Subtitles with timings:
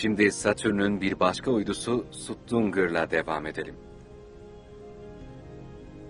[0.00, 3.74] Şimdi Satürn'ün bir başka uydusu Suttunger'la devam edelim.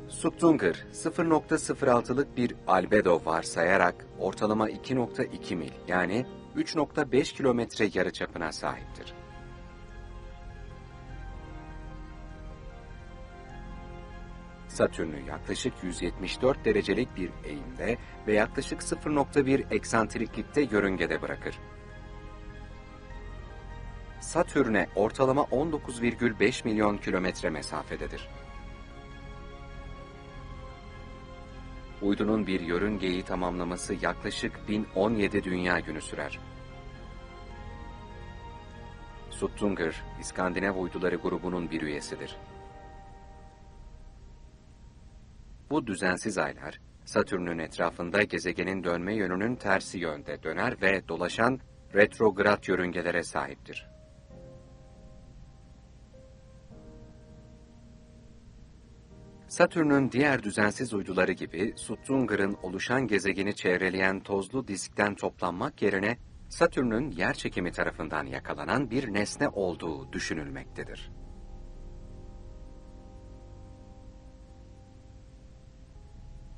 [0.08, 9.14] Suttunger, 0.06'lık bir albedo varsayarak ortalama 2.2 mil yani 3.5 kilometre yarıçapına sahiptir.
[14.68, 21.58] Satürn'ü yaklaşık 174 derecelik bir eğimde ve yaklaşık 0.1 eksantriklikte yörüngede bırakır.
[24.28, 28.28] Satürn'e ortalama 19,5 milyon kilometre mesafededir.
[32.02, 36.38] Uydunun bir yörüngeyi tamamlaması yaklaşık 1017 dünya günü sürer.
[39.30, 42.36] Suttunger, İskandinav uyduları grubunun bir üyesidir.
[45.70, 51.60] Bu düzensiz aylar, Satürn'ün etrafında gezegenin dönme yönünün tersi yönde döner ve dolaşan
[51.94, 53.97] retrograd yörüngelere sahiptir.
[59.48, 66.16] Satürn'ün diğer düzensiz uyduları gibi Suttunger'ın oluşan gezegeni çevreleyen tozlu diskten toplanmak yerine
[66.48, 71.10] Satürn'ün yer çekimi tarafından yakalanan bir nesne olduğu düşünülmektedir.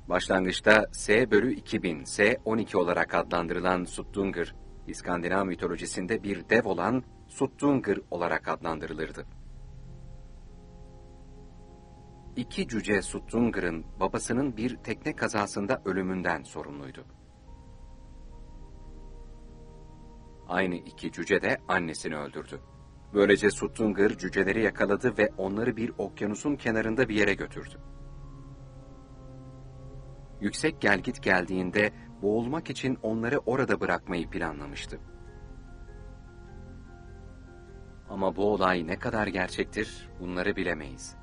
[0.09, 4.55] Başlangıçta S bölü 2000, S12 olarak adlandırılan Suttunger,
[4.87, 9.40] İskandinav mitolojisinde bir dev olan Suttunger olarak adlandırılırdı.
[12.35, 17.05] İki cüce Suttunger'ın babasının bir tekne kazasında ölümünden sorumluydu.
[20.47, 22.61] Aynı iki cüce de annesini öldürdü.
[23.13, 27.81] Böylece Suttunger cüceleri yakaladı ve onları bir okyanusun kenarında bir yere götürdü.
[30.41, 34.99] Yüksek gelgit geldiğinde boğulmak için onları orada bırakmayı planlamıştı.
[38.09, 41.20] Ama bu olay ne kadar gerçektir bunları bilemeyiz.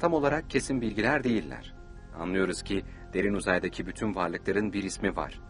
[0.00, 1.74] Tam olarak kesin bilgiler değiller.
[2.18, 5.40] Anlıyoruz ki derin uzaydaki bütün varlıkların bir ismi var.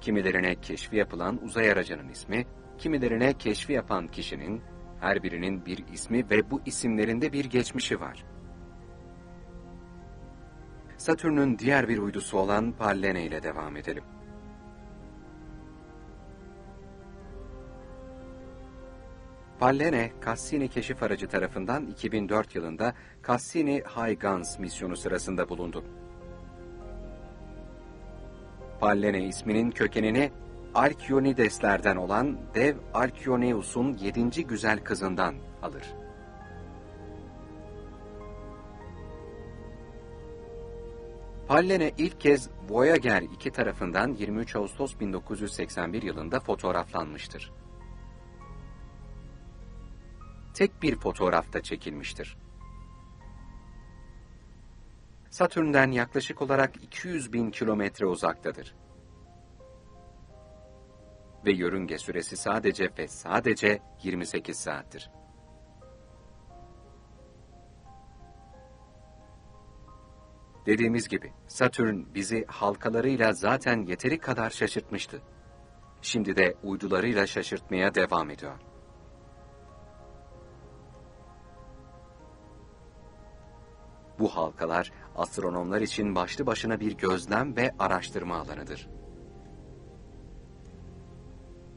[0.00, 2.46] Kimilerine keşfi yapılan uzay aracının ismi,
[2.78, 4.62] kimilerine keşfi yapan kişinin,
[5.00, 8.24] her birinin bir ismi ve bu isimlerinde bir geçmişi var.
[10.96, 14.04] Satürn'ün diğer bir uydusu olan Pallene ile devam edelim.
[19.64, 22.94] Pallene, Cassini keşif aracı tarafından 2004 yılında
[23.26, 25.84] Cassini-Huygens misyonu sırasında bulundu.
[28.80, 30.32] Pallene isminin kökenini
[30.74, 35.84] Alkyonideslerden olan dev Alkyoneus'un yedinci güzel kızından alır.
[41.48, 47.63] Pallene ilk kez Voyager 2 tarafından 23 Ağustos 1981 yılında fotoğraflanmıştır.
[50.54, 52.36] Tek bir fotoğrafta çekilmiştir.
[55.30, 58.74] Satürn'den yaklaşık olarak 200 bin kilometre uzaktadır.
[61.46, 65.10] Ve yörünge süresi sadece ve sadece 28 saattir.
[70.66, 75.22] Dediğimiz gibi Satürn bizi halkalarıyla zaten yeteri kadar şaşırtmıştı.
[76.02, 78.73] Şimdi de uydularıyla şaşırtmaya devam ediyor.
[84.18, 88.88] Bu halkalar astronomlar için başlı başına bir gözlem ve araştırma alanıdır.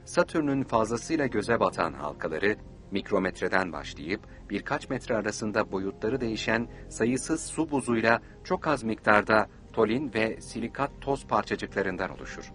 [0.05, 2.55] Satürn'ün fazlasıyla göze batan halkaları
[2.91, 10.41] mikrometreden başlayıp birkaç metre arasında boyutları değişen sayısız su buzuyla çok az miktarda tolin ve
[10.41, 12.51] silikat toz parçacıklarından oluşur.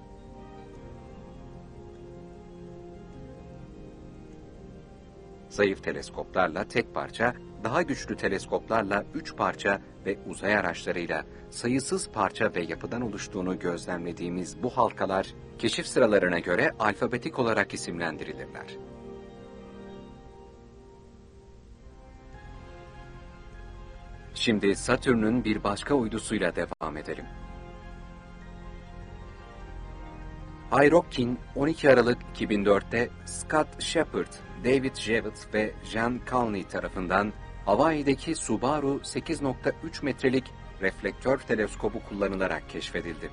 [5.52, 12.62] Zayıf teleskoplarla tek parça, daha güçlü teleskoplarla üç parça ve uzay araçlarıyla sayısız parça ve
[12.62, 18.66] yapıdan oluştuğunu gözlemlediğimiz bu halkalar, keşif sıralarına göre alfabetik olarak isimlendirilirler.
[24.34, 27.24] Şimdi Satürn'ün bir başka uydusuyla devam edelim.
[30.70, 34.32] Hyrokin 12 Aralık 2004'te Scott Shepard,
[34.64, 37.32] David Jevitt ve Jean Calney tarafından
[37.66, 40.44] Hawaii'deki Subaru 8.3 metrelik
[40.80, 43.30] reflektör teleskobu kullanılarak keşfedildi.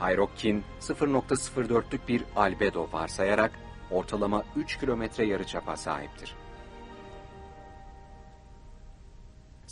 [0.00, 3.52] Hyrokin 0.04'lük bir albedo varsayarak
[3.90, 6.34] ortalama 3 kilometre yarıçapa sahiptir.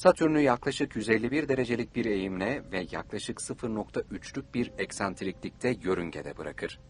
[0.00, 6.81] Satürn'ü yaklaşık 151 derecelik bir eğimle ve yaklaşık 0.3'lük bir eksantriklikte yörüngede bırakır.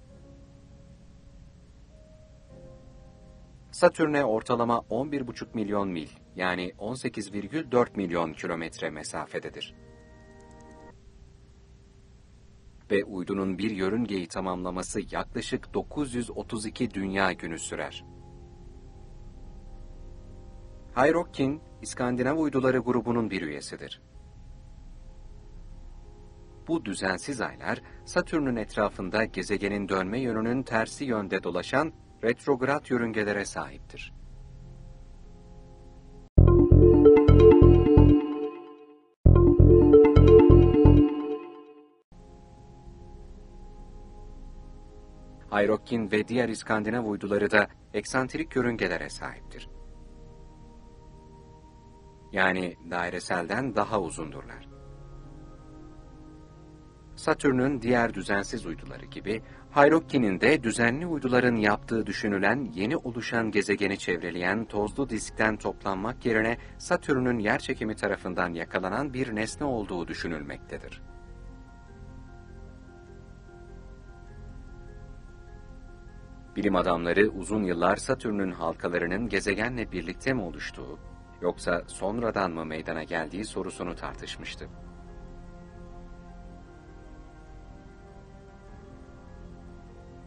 [3.73, 9.75] Satürn'e ortalama 11,5 milyon mil yani 18,4 milyon kilometre mesafededir.
[12.91, 18.05] Ve uydunun bir yörüngeyi tamamlaması yaklaşık 932 dünya günü sürer.
[20.95, 24.03] Hayrokkin, İskandinav uyduları grubunun bir üyesidir.
[26.69, 31.93] Bu düzensiz aylar, Satürn'ün etrafında gezegenin dönme yönünün tersi yönde dolaşan
[32.25, 34.13] retrograd yörüngelere sahiptir.
[45.51, 49.69] Hayrokkin ve diğer İskandinav uyduları da eksantrik yörüngelere sahiptir.
[52.33, 54.69] Yani daireselden daha uzundurlar.
[57.17, 64.65] Satürn'ün diğer düzensiz uyduları gibi, Hayrokkin'in de düzenli uyduların yaptığı düşünülen yeni oluşan gezegeni çevreleyen
[64.65, 71.03] tozlu diskten toplanmak yerine Satürn'ün yerçekimi tarafından yakalanan bir nesne olduğu düşünülmektedir.
[76.57, 80.99] Bilim adamları uzun yıllar Satürn'ün halkalarının gezegenle birlikte mi oluştuğu,
[81.43, 84.69] yoksa sonradan mı meydana geldiği sorusunu tartışmıştı.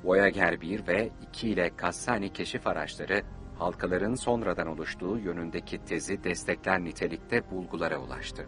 [0.04, 3.22] Voyager 1 ve 2 ile Cassini keşif araçları,
[3.60, 8.48] halkaların sonradan oluştuğu yönündeki tezi destekler nitelikte bulgulara ulaştı.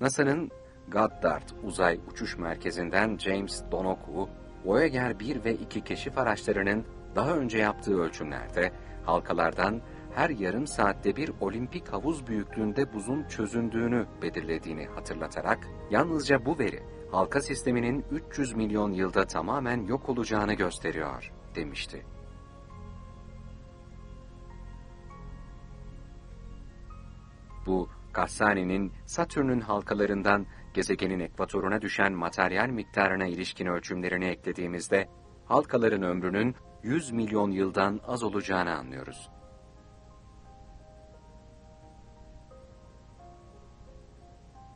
[0.00, 0.50] NASA'nın
[0.88, 4.28] Goddard Uzay Uçuş Merkezi'nden James Donoghue,
[4.64, 8.72] Voyager 1 ve 2 keşif araçlarının daha önce yaptığı ölçümlerde
[9.04, 9.82] halkalardan
[10.14, 17.40] her yarım saatte bir olimpik havuz büyüklüğünde buzun çözündüğünü belirlediğini hatırlatarak, yalnızca bu veri halka
[17.40, 22.06] sisteminin 300 milyon yılda tamamen yok olacağını gösteriyor, demişti.
[27.66, 35.08] Bu, Cassani'nin Satürn'ün halkalarından gezegenin ekvatoruna düşen materyal miktarına ilişkin ölçümlerini eklediğimizde,
[35.44, 39.30] halkaların ömrünün 100 milyon yıldan az olacağını anlıyoruz.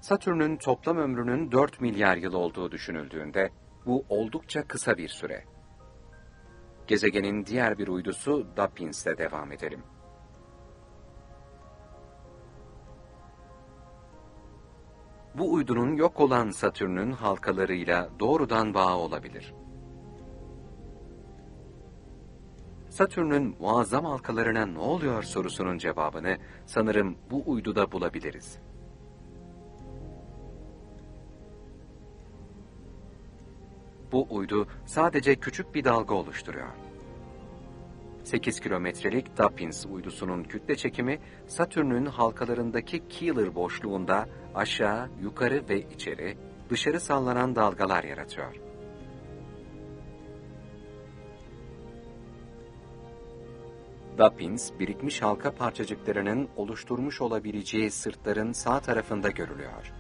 [0.01, 3.51] Satürn'ün toplam ömrünün 4 milyar yıl olduğu düşünüldüğünde,
[3.87, 5.45] bu oldukça kısa bir süre.
[6.87, 9.83] Gezegenin diğer bir uydusu Dappins'te devam edelim.
[15.39, 19.55] Bu uydunun yok olan Satürn'ün halkalarıyla doğrudan bağı olabilir.
[22.89, 28.59] Satürn'ün muazzam halkalarına ne oluyor sorusunun cevabını sanırım bu uyduda bulabiliriz.
[34.13, 36.86] Bu uydu sadece küçük bir dalga oluşturuyor.
[38.27, 46.39] 8 kilometrelik Dapins uydusunun kütle çekimi Satürn'ün halkalarındaki Keeler boşluğunda aşağı, yukarı ve içeri
[46.71, 48.55] dışarı sallanan dalgalar yaratıyor.
[54.19, 59.93] Dapins, birikmiş halka parçacıklarının oluşturmuş olabileceği sırtların sağ tarafında görülüyor.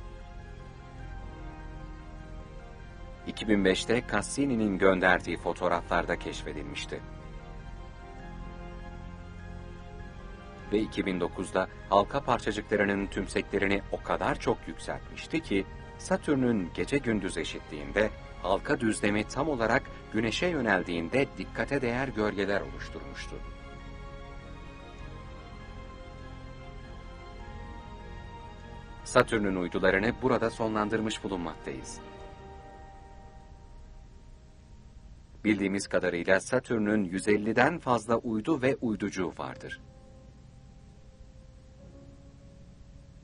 [3.29, 7.01] 2005'te Cassini'nin gönderdiği fotoğraflarda keşfedilmişti.
[10.73, 15.67] Ve 2009'da halka parçacıklarının tümseklerini o kadar çok yükseltmişti ki,
[15.99, 18.11] Satürn'ün gece gündüz eşitliğinde
[18.43, 19.83] halka düzlemi tam olarak
[20.13, 23.37] güneşe yöneldiğinde dikkate değer gölgeler oluşturmuştu.
[29.05, 32.01] Satürn'ün uydularını burada sonlandırmış bulunmaktayız.
[35.45, 39.81] Bildiğimiz kadarıyla Satürn'ün 150'den fazla uydu ve uyducu vardır.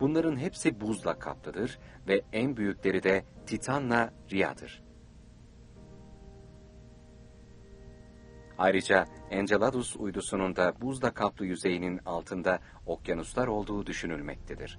[0.02, 1.78] Bunların hepsi buzla kaplıdır
[2.08, 4.82] ve en büyükleri de Titan'la Rhea'dır.
[8.58, 14.78] Ayrıca Enceladus uydusunun da buzla kaplı yüzeyinin altında okyanuslar olduğu düşünülmektedir.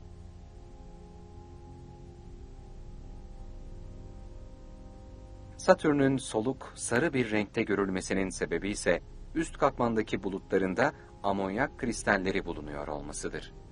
[5.57, 9.01] Satürn'ün soluk, sarı bir renkte görülmesinin sebebi ise
[9.35, 13.62] üst katmandaki bulutlarında amonyak kristalleri bulunuyor olmasıdır.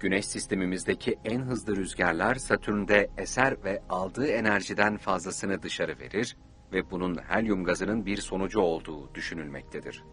[0.00, 6.36] Güneş sistemimizdeki en hızlı rüzgarlar Satürn'de eser ve aldığı enerjiden fazlasını dışarı verir
[6.72, 10.04] ve bunun helyum gazının bir sonucu olduğu düşünülmektedir.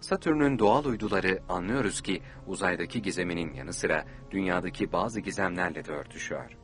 [0.00, 6.56] Satürn'ün doğal uyduları anlıyoruz ki uzaydaki gizeminin yanı sıra dünyadaki bazı gizemlerle de örtüşüyor.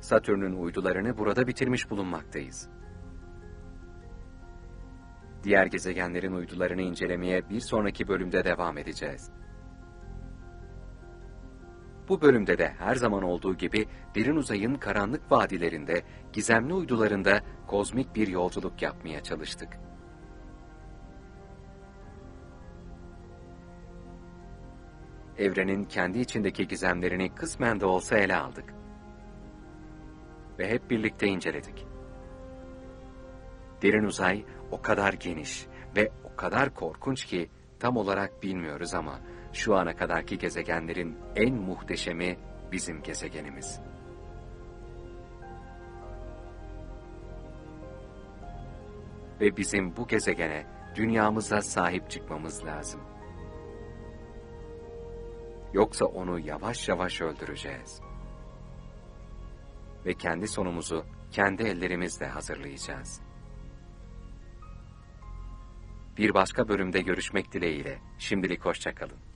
[0.00, 2.68] Satürn'ün uydularını burada bitirmiş bulunmaktayız.
[5.44, 9.30] Diğer gezegenlerin uydularını incelemeye bir sonraki bölümde devam edeceğiz.
[12.08, 18.28] Bu bölümde de her zaman olduğu gibi derin uzayın karanlık vadilerinde, gizemli uydularında kozmik bir
[18.28, 19.78] yolculuk yapmaya çalıştık.
[25.38, 28.74] Evrenin kendi içindeki gizemlerini kısmen de olsa ele aldık.
[30.58, 31.93] Ve hep birlikte inceledik.
[33.84, 39.20] Derin uzay o kadar geniş ve o kadar korkunç ki tam olarak bilmiyoruz ama
[39.52, 42.38] şu ana kadarki gezegenlerin en muhteşemi
[42.72, 43.80] bizim gezegenimiz.
[49.40, 53.00] Ve bizim bu gezegene, dünyamıza sahip çıkmamız lazım.
[55.72, 58.00] Yoksa onu yavaş yavaş öldüreceğiz.
[60.06, 63.23] Ve kendi sonumuzu kendi ellerimizle hazırlayacağız.
[66.18, 67.98] Bir başka bölümde görüşmek dileğiyle.
[68.18, 69.33] Şimdilik hoşçakalın.